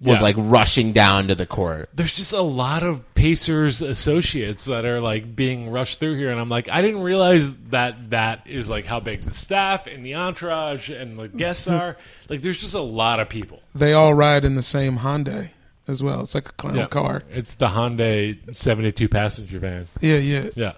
[0.00, 0.24] was Yeah.
[0.24, 1.88] like rushing down to the court.
[1.94, 6.38] there's just a lot of Pacers associates that are like being rushed through here, and
[6.38, 10.14] I'm like, I didn't realize that that is like how big the staff and the
[10.16, 11.96] entourage and the guests are.
[12.28, 13.62] Like, there's just a lot of people.
[13.74, 15.50] They all ride in the same Hyundai
[15.86, 16.22] as well.
[16.22, 16.86] It's like a clown Yeah.
[16.86, 17.22] car.
[17.32, 19.86] It's the Hyundai 72 passenger van.
[20.00, 20.48] Yeah, yeah.
[20.56, 20.72] Yeah.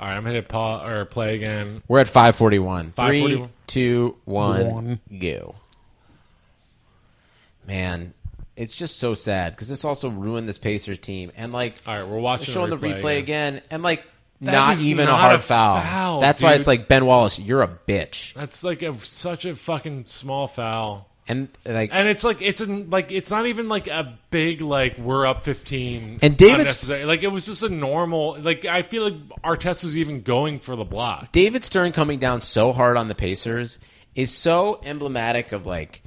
[0.00, 1.82] All right, I'm gonna hit pause or play again.
[1.88, 2.86] We're at 541.
[2.86, 3.50] Three, 541.
[3.68, 5.00] two, one, One.
[5.20, 5.54] go.
[7.66, 8.14] Man,
[8.58, 11.32] it's just so sad because this also ruined this Pacers team.
[11.36, 14.04] And like, All right, we're watching showing the the replay replay again, and like,
[14.42, 15.80] That not even not a hard a foul.
[15.80, 19.54] foul, That's why it's like Ben Wallace, you're a bitch, That's like a such a
[19.56, 21.08] fucking small foul.
[21.28, 24.96] and like, And it's like it's in, like it's not even like a big like
[24.98, 26.18] we're up fifteen.
[26.22, 27.04] And David's- unnecessary.
[27.04, 30.74] like it was just a normal like I feel like Artest was even going for
[30.74, 31.30] the block.
[31.32, 33.78] David Stern coming down so hard on the Pacers
[34.14, 36.02] is so emblematic of like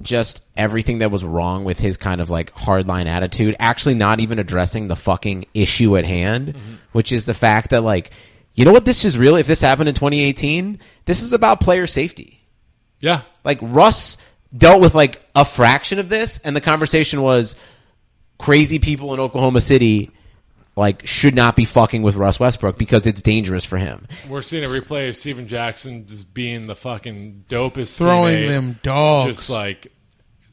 [0.00, 4.38] just everything that was wrong with his kind of like hardline attitude, actually not even
[4.38, 6.74] addressing the fucking issue at hand, mm-hmm.
[6.92, 8.10] which is the fact that like
[8.54, 11.86] you know what this is really if this happened in 2018, this is about player
[11.86, 12.40] safety.
[13.00, 14.16] Yeah, Like Russ
[14.56, 17.56] dealt with like a fraction of this and the conversation was
[18.38, 20.10] crazy people in Oklahoma City
[20.76, 24.06] like should not be fucking with Russ Westbrook because it's dangerous for him.
[24.28, 28.48] we're seeing a replay of Stephen Jackson just being the fucking dopest, Throwing teammate.
[28.48, 29.36] them dogs.
[29.36, 29.92] just like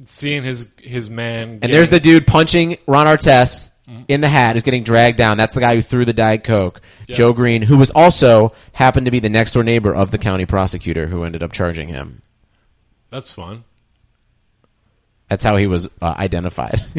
[0.05, 1.59] seeing his his man.
[1.61, 4.03] And there's the dude punching Ron Artest mm-hmm.
[4.07, 5.37] in the hat who's getting dragged down.
[5.37, 6.81] That's the guy who threw the Diet Coke.
[7.07, 10.45] Joe Green, who was also happened to be the next door neighbor of the county
[10.45, 12.21] prosecutor who ended up charging him.
[13.09, 13.65] That's fun.
[15.31, 16.81] That's how he was uh, identified.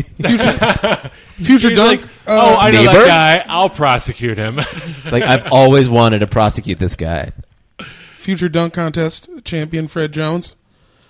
[1.36, 2.00] Future He's dunk.
[2.02, 2.92] like, oh, uh, I know neighbor?
[3.04, 3.52] that guy.
[3.52, 4.58] I'll prosecute him.
[4.58, 7.32] it's like I've always wanted to prosecute this guy.
[8.14, 10.56] future dunk contest champion Fred Jones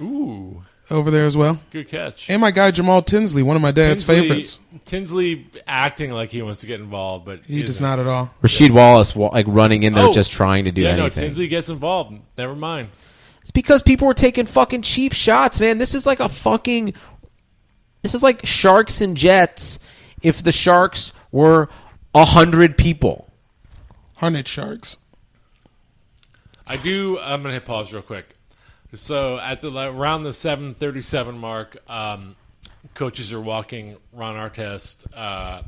[0.01, 2.29] Ooh, over there as well, good catch.
[2.29, 4.59] and my guy Jamal Tinsley, one of my dad's Tinsley- favorites.
[4.85, 7.85] Tinsley acting like he wants to get involved, but He does isn't.
[7.85, 8.35] not at all.
[8.43, 10.13] Rasheed Wallace, wa- like running in there, Oh.
[10.13, 11.23] just trying to do yeah, no, anything.
[11.25, 12.19] Tinsley gets involved.
[12.37, 12.89] Never mind.
[13.43, 15.79] It's because people were taking fucking cheap shots, man.
[15.79, 16.95] This is like a fucking.
[18.03, 19.79] This is like Sharks and Jets
[20.23, 21.69] if the Sharks were
[22.15, 23.29] a hundred people.
[24.17, 24.99] Hundred sharks.
[26.67, 27.19] I do.
[27.19, 28.35] I'm gonna hit pause real quick.
[28.95, 32.37] So at the around the 7:37 mark, um,
[32.95, 35.63] coaches are walking Ron Artest, uh,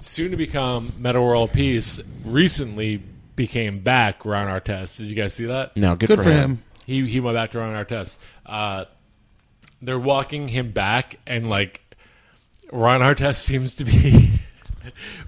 [0.00, 2.00] soon to become Metta World Peace.
[2.24, 3.02] Recently
[3.34, 4.98] became back Ron Artest.
[4.98, 5.76] Did you guys see that?
[5.76, 6.62] No, good, Good for him.
[6.86, 8.16] He he went back to Ron Artest.
[8.46, 8.84] Uh,
[9.82, 11.80] they're walking him back, and like
[12.72, 14.30] Ron Artest seems to be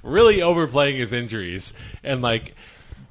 [0.03, 2.55] really overplaying his injuries, and like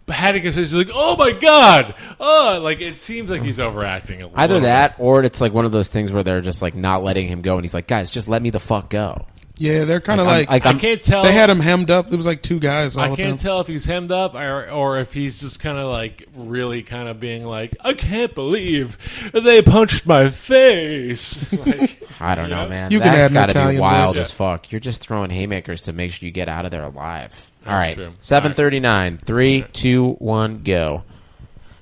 [0.05, 4.21] patting his face, like, "Oh my god!" Oh, like it seems like he's overacting.
[4.21, 7.03] A Either that, or it's like one of those things where they're just like not
[7.03, 10.01] letting him go, and he's like, "Guys, just let me the fuck go." Yeah, they're
[10.01, 11.21] kind of like, like, I I'm- can't tell.
[11.23, 12.11] they had him hemmed up.
[12.11, 12.97] It was like two guys.
[12.97, 13.37] All I can't them.
[13.37, 17.07] tell if he's hemmed up or, or if he's just kind of like really kind
[17.07, 18.97] of being like, I can't believe
[19.31, 21.51] they punched my face.
[21.67, 22.69] like, I don't You know, know?
[22.69, 22.91] man.
[22.91, 24.21] You can That's add an got to be wild voice.
[24.21, 24.71] as fuck.
[24.71, 27.51] You're just throwing haymakers to make sure you get out of there alive.
[27.67, 28.13] All right, true.
[28.19, 29.17] seven thirty nine.
[29.19, 31.03] Three, two, one, go.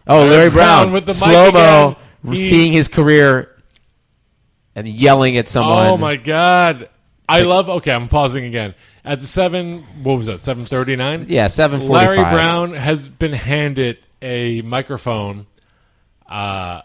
[0.08, 1.96] Oh, Larry Larry Brown, Brown with the slow mo.
[2.28, 3.50] He- seeing his career
[4.76, 5.88] and yelling at someone.
[5.88, 6.90] Oh my god!
[7.32, 7.70] I love.
[7.70, 8.74] Okay, I'm pausing again.
[9.04, 10.40] At the seven, what was that?
[10.40, 11.26] Seven thirty nine.
[11.28, 12.18] Yeah, seven forty five.
[12.18, 15.48] Larry Brown has been handed a microphone.
[16.30, 16.82] Uh,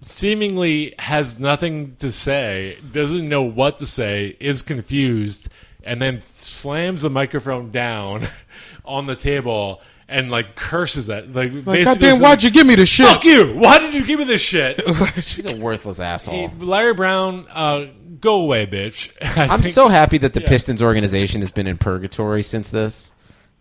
[0.00, 5.48] seemingly has nothing to say, doesn't know what to say, is confused,
[5.82, 8.26] and then slams the microphone down
[8.84, 12.74] on the table and like curses at like, Like, basically goddamn, why'd you give me
[12.76, 13.06] the shit?
[13.06, 13.54] Fuck you!
[13.54, 14.80] Why did you give me this shit?
[15.16, 16.48] He's a worthless asshole.
[16.48, 17.86] He- Larry Brown, uh,
[18.20, 19.10] go away, bitch.
[19.36, 23.12] I I'm think- so happy that the Pistons organization has been in purgatory since this.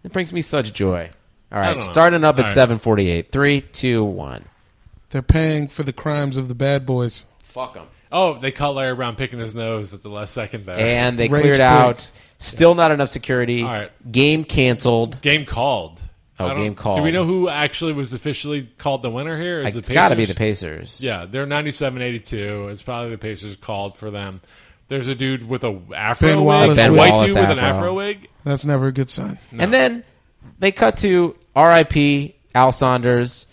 [0.04, 1.10] It brings me such joy.
[1.52, 1.92] All right, don't know.
[1.92, 2.52] starting up All at right.
[2.54, 3.32] seven forty eight.
[3.32, 4.46] Three, two, one.
[5.10, 7.26] They're paying for the crimes of the bad boys.
[7.44, 7.88] Fuck them.
[8.12, 10.78] Oh, they caught Larry Brown picking his nose at the last second there.
[10.78, 11.62] And they Rage cleared quit.
[11.62, 12.12] out.
[12.38, 13.64] Still not enough security.
[13.64, 14.12] All right.
[14.12, 15.22] Game canceled.
[15.22, 16.00] game called.
[16.40, 16.98] Oh, I don't- game called.
[16.98, 19.62] Do we know who actually was officially called the winner here?
[19.62, 21.02] Is it It's got to be the Pacers.
[21.02, 22.72] Yeah, they're 97-82.
[22.72, 24.42] It's probably the Pacers called for them.
[24.88, 27.60] There's a dude with a afro Ben wig, Wallace Ben white Wallace dude with an
[27.60, 27.78] afro.
[27.80, 28.30] afro wig.
[28.44, 29.38] That's never a good sign.
[29.52, 30.04] And then
[30.60, 32.36] they cut to R.I.P.
[32.56, 33.48] Al Saunders,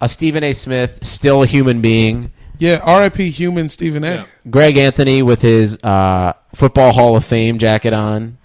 [0.00, 0.52] a Stephen A.
[0.52, 2.32] Smith, still a human being.
[2.58, 3.30] Yeah, R.I.P.
[3.30, 4.14] Human Stephen A.
[4.14, 4.26] Yeah.
[4.50, 8.36] Greg Anthony with his uh, Football Hall of Fame jacket on,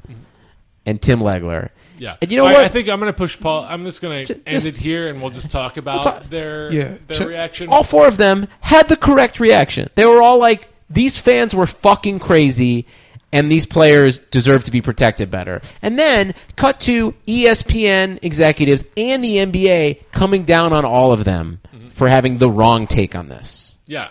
[0.86, 1.70] and Tim Legler.
[1.98, 2.62] Yeah, And you know All what?
[2.62, 3.66] I think I'm going to push Paul.
[3.70, 6.70] I'm just going to end just- it here, and we'll just talk about talk- their
[6.72, 7.70] Yeah, their check- reaction.
[7.70, 9.90] all four of them had the correct reaction.
[9.96, 12.86] They were all like, these fans were fucking crazy,
[13.32, 15.62] and these players deserve to be protected better.
[15.82, 21.62] And then cut to ESPN executives and the NBA coming down on all of them
[21.92, 23.78] for having the wrong take on this.
[23.88, 24.10] yeah,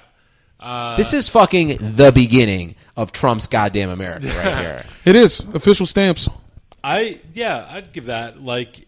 [0.59, 4.85] uh, This is fucking the beginning of Trump's goddamn America right here.
[5.05, 6.29] It is official stamps.
[6.85, 8.42] I yeah, I'd give that.
[8.42, 8.87] Like,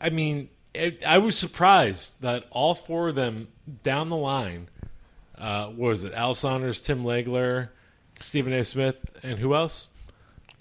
[0.00, 3.48] I mean, it, I was surprised that all four of them
[3.82, 4.68] down the line.
[5.36, 6.12] Uh, what was it?
[6.12, 7.70] Al Saunders, Tim Legler,
[8.18, 8.64] Stephen A.
[8.64, 9.88] Smith, and who else?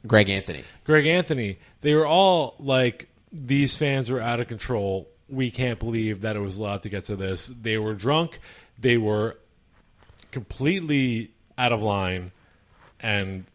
[0.08, 0.64] Greg Anthony.
[0.84, 1.60] Greg Anthony.
[1.82, 5.08] They were all like, these fans were out of control.
[5.30, 7.48] We can't believe that it was allowed to get to this.
[7.48, 8.40] They were drunk.
[8.80, 9.38] They were
[10.32, 12.32] completely out of line,
[13.00, 13.46] and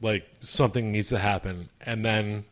[0.00, 1.68] like something needs to happen.
[1.84, 2.44] And then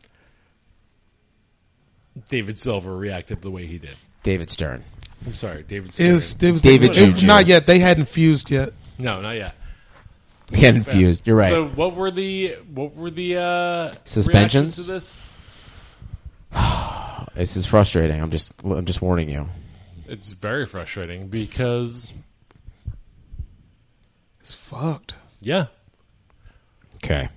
[2.28, 3.96] David Silver reacted the way he did.
[4.22, 4.84] David Stern.
[5.26, 5.98] I'm sorry, David.
[5.98, 6.48] It was, Stern.
[6.48, 7.26] it was David it- Juju.
[7.26, 7.66] Not yet.
[7.66, 8.70] They hadn't fused yet.
[8.98, 9.54] no, not yet.
[10.50, 11.26] Get infused.
[11.26, 11.50] You're right.
[11.50, 14.78] So what were the what were the uh, Suspensions?
[14.78, 15.22] reactions to this?
[17.34, 18.18] this is frustrating.
[18.22, 19.46] I'm just I'm just warning you.
[20.06, 22.14] It's very frustrating because
[24.40, 25.16] It's fucked.
[25.42, 25.66] yeah,
[27.04, 27.28] Okay.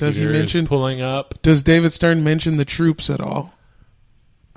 [0.00, 0.66] Does he Peter is mention?
[0.66, 1.40] pulling up?
[1.42, 3.52] Does David Stern mention the troops at all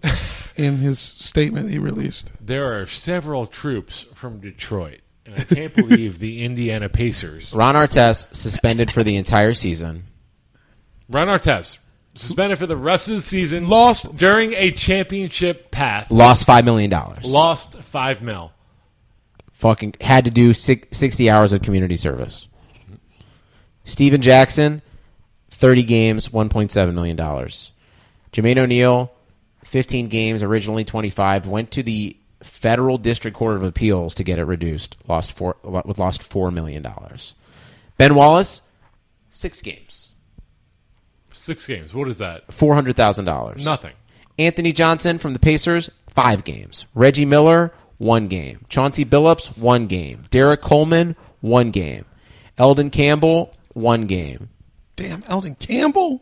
[0.56, 2.32] in his statement he released?
[2.40, 7.52] There are several troops from Detroit, and I can't believe the Indiana Pacers.
[7.54, 10.04] Ron Artest suspended for the entire season.
[11.10, 11.78] Ron Artest
[12.16, 13.68] suspended for the rest of the season.
[13.68, 16.10] Lost- during a championship path.
[16.10, 17.26] Lost five million dollars.
[17.26, 18.52] Lost five mil.
[19.52, 22.48] Fucking had to do six, 60 hours of community service.
[23.86, 24.82] Stephen Jackson,
[25.64, 27.16] 30 games, $1.7 million.
[27.16, 29.14] Jermaine O'Neal,
[29.64, 34.44] 15 games, originally 25, went to the Federal District Court of Appeals to get it
[34.44, 34.98] reduced.
[35.08, 36.86] Lost four, lost $4 million.
[37.96, 38.64] Ben Wallace,
[39.32, 40.12] six games,
[41.32, 41.94] Six games.
[41.94, 42.46] What is that?
[42.50, 43.64] $400,000.
[43.64, 43.94] Nothing.
[44.38, 46.88] Anthony Johnson from the Pacers, five games.
[46.94, 48.66] Reggie Miller, one game.
[48.68, 50.26] Chauncey Billups, one game.
[50.30, 52.04] Derrick Coleman, one game.
[52.58, 54.50] Elden Campbell, one game.
[54.96, 56.22] Damn, Elden Campbell.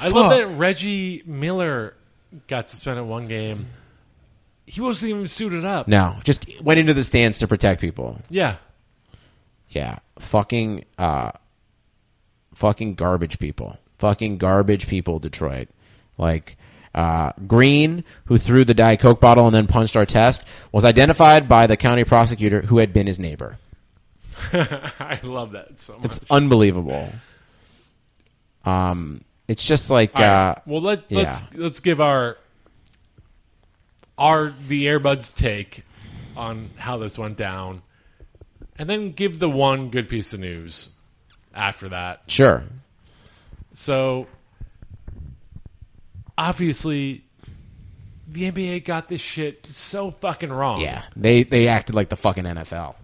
[0.00, 1.94] I love that Reggie Miller
[2.46, 3.66] got suspended one game.
[4.66, 5.88] He wasn't even suited up.
[5.88, 8.18] No, just went into the stands to protect people.
[8.30, 8.56] Yeah.
[9.68, 11.32] Yeah, fucking, uh,
[12.54, 13.76] fucking garbage people.
[13.98, 15.68] Fucking garbage people, Detroit.
[16.16, 16.56] Like,
[16.94, 21.66] uh, Green, who threw the Diet Coke bottle and then punched Artest, was identified by
[21.66, 23.58] the county prosecutor who had been his neighbor.
[24.52, 26.04] I love that so much.
[26.04, 27.10] It's unbelievable.
[28.64, 30.50] Um, it's just like All right.
[30.50, 31.18] uh, well, let, yeah.
[31.18, 32.38] let's let's give our
[34.16, 35.84] our the Airbuds take
[36.36, 37.82] on how this went down,
[38.78, 40.88] and then give the one good piece of news
[41.54, 42.22] after that.
[42.26, 42.64] sure.
[43.72, 44.28] So
[46.38, 47.24] obviously,
[48.28, 50.80] the NBA got this shit so fucking wrong.
[50.80, 52.94] Yeah, they they acted like the fucking NFL.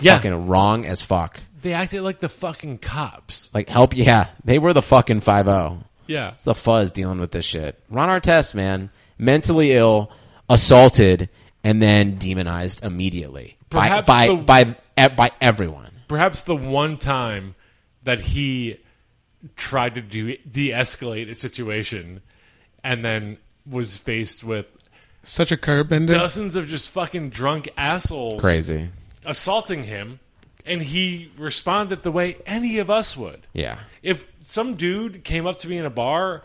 [0.00, 0.16] Yeah.
[0.16, 1.40] Fucking wrong as fuck.
[1.62, 3.48] They acted like the fucking cops.
[3.54, 5.84] Like help, yeah, they were the fucking five zero.
[6.06, 6.32] Yeah.
[6.34, 7.80] It's the fuzz dealing with this shit.
[7.90, 10.12] Ron Artest, man, mentally ill,
[10.48, 11.28] assaulted,
[11.64, 14.62] and then demonized immediately by Perhaps by, the- by
[14.98, 15.90] e- by everyone.
[16.08, 17.56] Perhaps the one time
[18.04, 18.78] that he
[19.56, 22.20] tried to do de-escalate a situation,
[22.84, 24.66] and then was faced with
[25.24, 26.14] Such a curb bender.
[26.14, 28.90] dozens of just fucking drunk assholes Crazy.
[29.26, 30.20] Assaulting him,
[30.64, 33.46] and he responded the way any of us would.
[33.52, 33.78] Yeah.
[34.02, 36.42] If some dude came up to me in a bar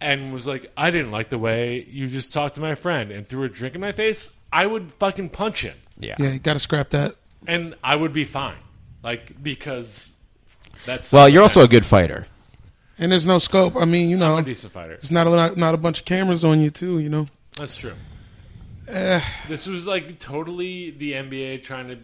[0.00, 3.26] and was like, "I didn't like the way you just talked to my friend," and
[3.28, 6.14] threw a drink in my face, I would fucking punch him, Yeah.
[6.18, 7.14] yeah, you got to scrap that.
[7.46, 8.56] and I would be fine,
[9.02, 10.12] like because
[10.84, 12.26] that's Well, you're also a good fighter.
[12.98, 13.76] And there's no scope.
[13.76, 14.94] I mean, you know, I'm a decent fighter.
[14.94, 16.98] there's not a not, not a bunch of cameras on you too.
[16.98, 17.94] You know, That's true.
[19.48, 21.98] This was like totally the NBA trying to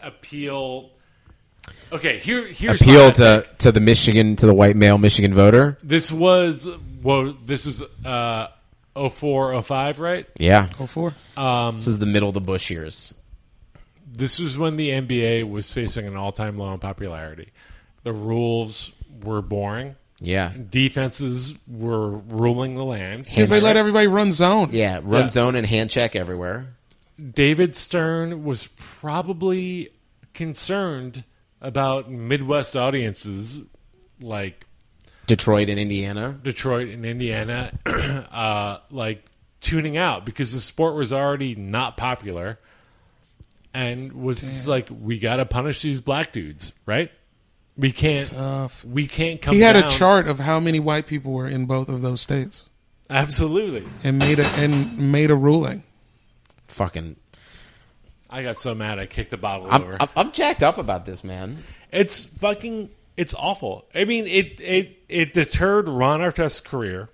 [0.00, 0.90] appeal.
[1.92, 5.78] Okay, here here's Appeal to to the Michigan to the white male Michigan voter.
[5.82, 6.68] This was
[7.02, 8.48] well, this was uh
[8.94, 10.26] 04, 05, right?
[10.38, 11.14] Yeah, Oh four.
[11.36, 13.14] this is the middle of the Bush years.
[14.12, 17.50] This was when the NBA was facing an all-time low in popularity.
[18.02, 18.90] The rules
[19.22, 19.94] were boring.
[20.20, 23.24] Yeah, Defenses were ruling the land.
[23.24, 24.68] Because they let everybody run zone.
[24.72, 25.00] yeah.
[25.02, 25.28] Run Yeah.
[25.28, 26.74] zone and hand check everywhere.
[27.34, 29.88] David Stern was probably
[30.34, 31.24] concerned
[31.60, 33.60] about Midwest audiences
[34.20, 34.66] like
[35.26, 36.38] Detroit and Indiana.
[36.42, 39.24] Detroit and Indiana, uh, like
[39.60, 42.58] tuning out because the sport was already not popular,
[43.72, 47.10] and was just like, we got to punish these black dudes, right?
[47.80, 48.26] We can't.
[48.28, 48.84] Tough.
[48.84, 49.54] We can't come.
[49.54, 49.84] He had down.
[49.84, 52.68] a chart of how many white people were in both of those states
[53.08, 55.82] Absolutely, and made a and made a ruling.
[56.68, 57.16] Fucking,
[58.28, 59.96] I got so mad I kicked the bottle I'm, over.
[59.98, 61.64] I'm I'm jacked up about this, man.
[61.90, 62.90] It's fucking.
[63.16, 63.86] It's awful.
[63.94, 67.08] I mean, it it it deterred Ron Artest's career.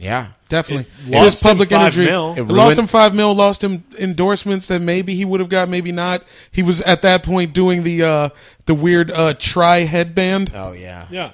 [0.00, 0.86] Yeah, Definitely.
[1.06, 2.06] It It was lost him public five imagery.
[2.06, 2.32] mil.
[2.34, 3.34] It It lost him five mil.
[3.34, 6.22] Lost him endorsements that maybe he would have got, maybe not.
[6.52, 8.28] He was at that point doing the uh,
[8.66, 10.52] the weird uh, tri headband.
[10.54, 11.32] Oh yeah, Yeah,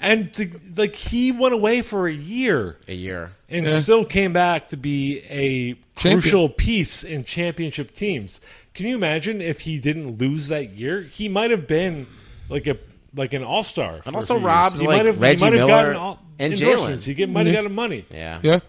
[0.00, 2.76] and to, like he went away for a year.
[2.86, 3.30] a year.
[3.48, 3.78] and Yeah.
[3.80, 6.20] still came back to be a Champion.
[6.20, 8.40] crucial piece in championship teams.
[8.74, 11.00] Can you imagine if he didn't lose that year?
[11.02, 12.06] He might have been
[12.50, 12.76] like a
[13.14, 14.00] like an all star.
[14.04, 16.52] And also robbed, he like, might have, Reggie he might have Miller gotten all, and.
[16.54, 17.04] Jalen.
[17.04, 18.04] He get, might have gotten money.
[18.10, 18.60] Yeah, Yeah,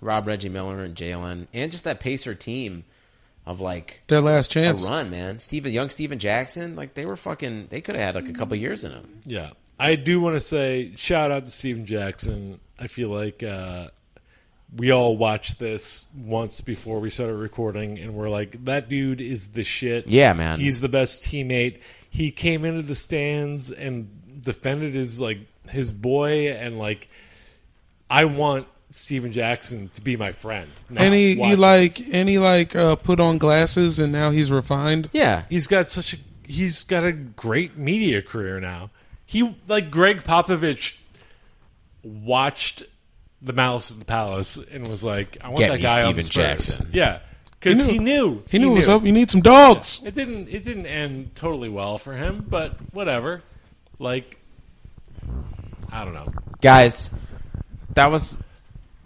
[0.00, 2.84] Rob Reggie Miller and Jalen, and just that Pacer team
[3.46, 4.82] of like their last a chance.
[4.82, 5.38] run, man.
[5.38, 7.68] Stephen, young Stephen Jackson, like they were fucking.
[7.70, 9.22] They could have had like a couple years in them.
[9.24, 12.60] Yeah, I do want to say shout out to Stephen Jackson.
[12.78, 13.88] I feel like uh,
[14.74, 19.48] we all watched this once before we started recording, and we're like, that dude is
[19.48, 20.06] the shit.
[20.06, 20.58] Yeah, man.
[20.58, 21.80] He's the best teammate.
[22.16, 27.10] He came into the stands and defended his like his boy, and like
[28.08, 30.70] I want Stephen Jackson to be my friend.
[30.88, 32.08] not And he, he like this.
[32.10, 35.10] and he like uh, put on glasses and now he's refined.
[35.12, 38.90] Yeah, he's got such a he's got a great media career now.
[39.26, 40.96] He like Gregg Popovich
[42.02, 42.84] watched
[43.42, 46.14] the Malice at the Palace and was like, I want Get that me guy on
[46.14, 46.76] the Stephen Spurs.
[46.76, 46.90] Jackson.
[46.94, 47.18] Yeah,
[47.74, 48.30] because He he knew.
[48.30, 49.04] knew He knew what was up.
[49.04, 50.00] You need some dogs.
[50.04, 53.42] It didn't it didn't end totally well for him, but whatever.
[53.98, 54.38] Like
[55.90, 56.32] I don't know.
[56.60, 57.10] guys,
[57.94, 58.38] that was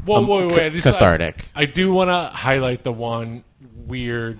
[0.05, 0.67] Well, Um, wait, wait, wait.
[0.67, 1.49] I, just, cathartic.
[1.55, 3.45] I, I do want to highlight the one
[3.87, 4.39] weird,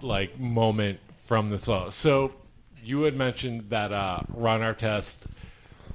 [0.00, 1.68] like, moment from this.
[1.68, 1.90] all.
[1.90, 2.32] So,
[2.84, 5.26] you had mentioned that uh, Ron Artest,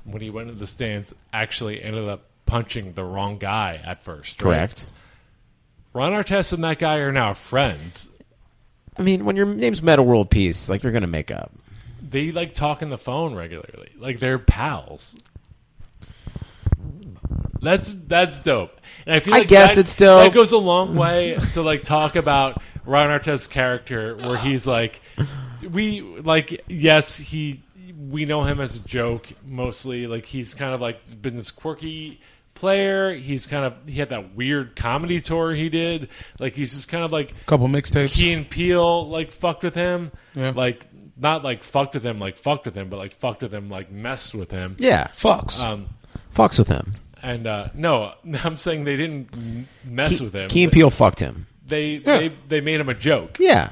[0.04, 4.42] when he went into the stands, actually ended up punching the wrong guy at first.
[4.42, 4.58] right?
[4.58, 4.86] correct.
[5.94, 8.10] Ron Artest and that guy are now friends.
[8.98, 11.52] I mean, when your name's Metta World Peace, like you're gonna make up.
[12.02, 13.90] They like talk on the phone regularly.
[13.98, 15.16] Like they're pals.
[17.62, 18.80] That's that's dope.
[19.06, 20.24] And I feel I like guess that, it's dope.
[20.24, 25.02] That goes a long way to like talk about Ron Artest's character, where he's like,
[25.70, 27.62] we like yes he
[28.10, 30.08] we know him as a joke mostly.
[30.08, 32.20] Like he's kind of like been this quirky
[32.54, 33.14] player.
[33.14, 36.10] He's kind of he had that weird comedy tour he did.
[36.40, 38.12] Like he's just kind of like a Couple mixtapes.
[38.12, 40.12] Key and Peele like fucked with him.
[40.36, 40.52] Yeah.
[40.56, 40.86] Like
[41.18, 43.92] not like fucked with him, like fucked with him, but like fucked with him, like
[43.92, 44.76] messed with him.
[44.80, 45.64] Yeah, Fucks.
[45.64, 45.90] Um,
[46.36, 46.94] fucks with him.
[47.22, 50.50] and uh, no, I'm saying they didn't m- mess with him.
[50.50, 51.46] Key and Peele fucked him.
[51.68, 53.38] They they they made him a joke.
[53.40, 53.70] Yeah,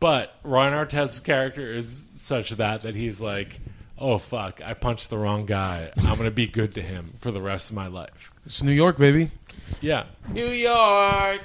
[0.00, 3.60] But Ron Artest's character is such that that he's like,
[4.02, 5.90] oh fuck, I punched the wrong guy.
[6.04, 8.32] I'm gonna be good to him for the rest of my life.
[8.44, 9.30] it's New York, baby.
[9.80, 10.04] Yeah.
[10.30, 11.40] New York.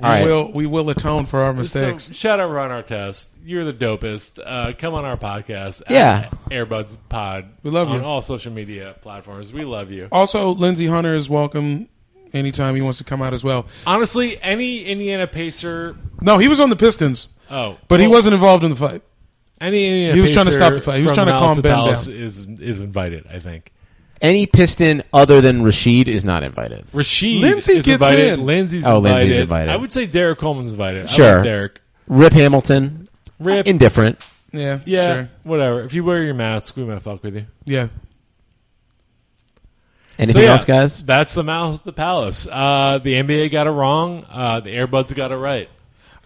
[0.00, 0.24] We All right.
[0.24, 2.04] will we will atone for our mistakes.
[2.04, 3.28] So shout out Ron Artest.
[3.44, 4.40] You're the dopest.
[4.44, 5.82] Uh, come on our podcast.
[5.88, 6.30] Yeah.
[6.50, 7.46] Airbuds Pod.
[7.62, 7.94] We love you.
[7.96, 9.52] on all social media platforms.
[9.52, 10.08] We love you.
[10.10, 11.88] also, Lindsey Hunter is welcome
[12.32, 13.66] anytime he wants to come out as well.
[13.86, 15.96] Honestly, any Indiana Pacer.
[16.20, 19.02] No, he was on the Pistons, Oh, but he wasn't involved in the fight.
[19.64, 20.98] Any Indiana he was trying to stop the fight.
[20.98, 22.16] He was trying to calm Malice Ben Palace down.
[22.16, 23.26] Is is invited?
[23.30, 23.72] I think.
[24.20, 26.86] Any Piston other than Rasheed is not invited.
[26.92, 28.34] Rasheed Lindsey is gets invited.
[28.34, 28.46] in.
[28.46, 29.18] Lindsey's Oh, invited.
[29.18, 29.70] Lindsey's invited.
[29.70, 31.04] I would say Derrick Coleman's invited.
[31.04, 31.34] I Sure.
[31.36, 31.80] like Derrick.
[32.06, 33.66] Rip Hamilton, Rip.
[33.66, 34.18] indifferent.
[34.52, 35.28] Yeah, yeah, sure.
[35.42, 35.82] whatever.
[35.82, 37.46] If you wear your mask, we might fuck with you.
[37.64, 37.88] yeah.
[40.16, 41.02] Anything So, yeah, else, guys?
[41.02, 42.46] That's the Mouse of the Palace.
[42.50, 44.24] Uh, the NBA got it wrong.
[44.30, 45.68] Uh, the Airbuds got it right.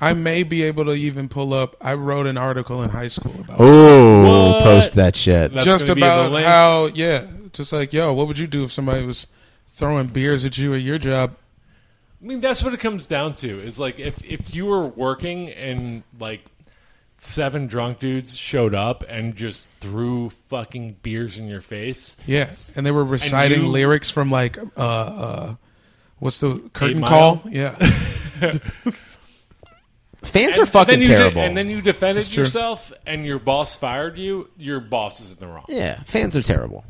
[0.01, 1.77] I may be able to even pull up.
[1.81, 4.63] I wrote an article in high school about Oh, What?
[4.63, 5.53] post that shit.
[5.53, 6.47] That's just gonna be the about link.
[6.47, 9.27] how yeah, just like yo, what would you do if somebody was
[9.73, 11.35] throwing beers at you at your job?
[12.23, 13.61] I mean, that's what it comes down to.
[13.61, 16.45] Is like if if you were working and like
[17.17, 22.17] seven drunk dudes showed up and just threw fucking beers in your face.
[22.27, 25.55] Yeah, and they were reciting you- lyrics from like uh uh
[26.21, 27.39] what's the curtain Mile?
[27.39, 27.43] call?
[27.51, 27.75] Yeah.
[30.23, 31.41] Fans And- are fucking and then you de- terrible.
[31.43, 32.43] and then you defended true.
[32.45, 34.49] yourself, and your boss fired you.
[34.59, 35.65] Your boss is in the wrong.
[35.69, 36.85] yeah, fans are terrible.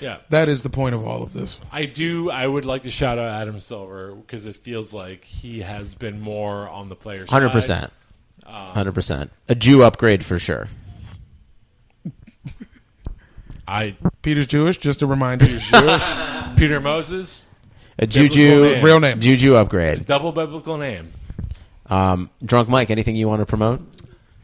[0.00, 1.60] Yeah, that is the point of all of this.
[1.70, 2.28] I do.
[2.30, 6.20] I would like to shout out Adam Silver because it feels like he has been
[6.20, 7.52] more on the player's Hundred side.
[7.52, 7.92] percent.
[8.44, 9.30] Hundred percent.
[9.48, 10.66] A Jew upgrade for sure.
[13.68, 15.46] I Peter's Jewish, just a reminder.
[15.46, 15.70] Jewish.
[16.56, 17.46] Peter Moses,
[17.98, 18.84] A Juju name.
[18.84, 19.20] Real name.
[19.20, 20.06] Juju upgrade.
[20.06, 21.10] double biblical name,
[21.88, 23.80] Um, Drunk Mike, anything you want to promote?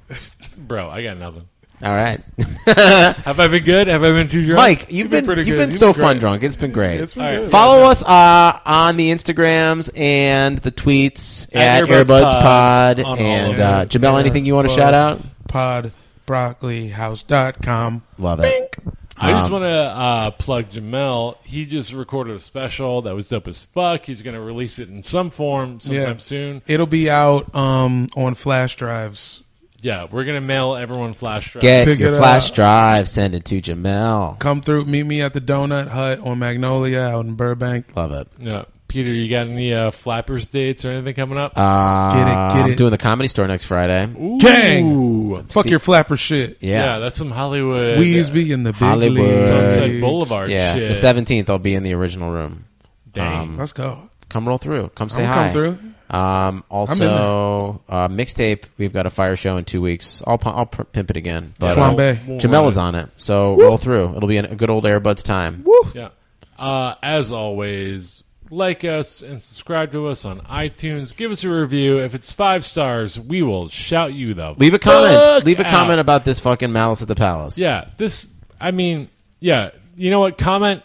[0.57, 0.89] bro.
[0.89, 1.49] I got nothing.
[1.85, 2.21] All right,
[2.67, 3.89] Have I been good?
[3.89, 4.57] Have I been too drunk?
[4.57, 5.63] Mike, you've been been, pretty you've good.
[5.65, 6.45] been You've so been fun drunk.
[6.45, 7.01] It's been great.
[7.01, 7.39] It's been All right.
[7.41, 7.51] good.
[7.51, 13.19] Follow us uh, on the Instagrams and the tweets At at, Airbuds Airbuds Pod Pod.
[13.19, 13.85] and of uh.
[13.87, 15.21] Jamel, anything you want to shout out?
[15.49, 15.91] Pod
[16.25, 18.03] broccolihouse.com.
[18.19, 18.77] Love it.
[19.23, 21.37] I just Um, want to uh, plug Jamel.
[21.45, 24.05] He just recorded a special that was dope as fuck.
[24.05, 26.17] He's going to release it in some form sometime Yeah.
[26.19, 26.63] soon.
[26.67, 29.43] It'll be out um on flash drives.
[29.81, 31.63] Yeah, we're going to mail everyone flash drives.
[31.63, 32.55] Get Pick your it flash up.
[32.55, 33.09] drive.
[33.09, 34.39] Send it to Jamel.
[34.39, 37.87] Come through, meet me at the Donut Hut on Magnolia out in Burbank.
[37.97, 38.29] Love it.
[38.39, 38.65] Yeah.
[38.93, 41.53] Peter, you got any uh, flappers dates or anything coming up?
[41.57, 42.77] Uh, Get it, get I'm it.
[42.77, 44.05] doing the comedy store next Friday.
[44.21, 44.39] Ooh.
[44.39, 45.43] Gang!
[45.45, 46.59] Fuck your flapper shit.
[46.61, 46.85] Yeah.
[46.85, 46.99] Yeah.
[46.99, 47.99] that's some Hollywood.
[47.99, 49.19] Weesby in the big Hollywood.
[49.19, 49.49] leagues.
[49.49, 50.89] Sunset Boulevard Yeah, shit.
[50.89, 52.67] the 17th, I'll be in the original room.
[53.15, 53.41] Dang.
[53.41, 54.11] Um, Let's go.
[54.29, 54.91] come roll through.
[54.95, 55.45] Come say I'm hi.
[55.45, 55.79] come through.
[56.15, 58.65] Um, also, uh, mixtape.
[58.77, 60.23] We've got a fire show in two weeks.
[60.27, 61.55] I'll pu- I'll p- pimp it again.
[61.59, 62.39] But uh, Flambe.
[62.39, 64.15] Jamel is on it, so roll through.
[64.17, 65.63] It'll be a good old Airbuds time.
[65.65, 65.81] Woo.
[65.95, 66.09] Yeah.
[66.59, 68.23] Uh, as always,
[68.53, 71.17] like us and subscribe to us on iTunes.
[71.17, 71.99] Give us a review.
[72.01, 74.55] If it's five stars, we will shout you though.
[74.59, 75.15] Leave a comment.
[75.15, 75.73] fuck Leave a out.
[75.75, 77.59] comment about this fucking Malice at the Palace.
[77.59, 78.33] Yeah, this.
[78.61, 79.09] I mean,
[79.41, 79.71] yeah.
[79.97, 80.37] You know what?
[80.39, 80.83] Comment.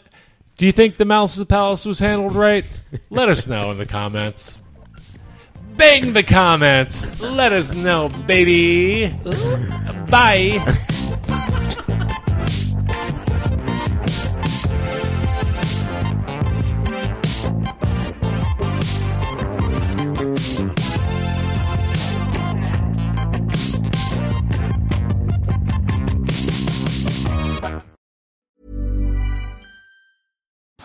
[0.58, 2.66] Do you think the Malice at the Palace was handled right?
[3.10, 4.60] Let us know in the comments.
[5.76, 7.20] Bang the comments.
[7.22, 9.10] Let us know, baby.
[10.10, 10.64] Bye.